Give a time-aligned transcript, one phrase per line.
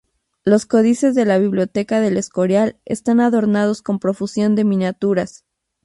[0.43, 5.45] Los códices de la Biblioteca del Escorial están adornados con profusión de miniaturas.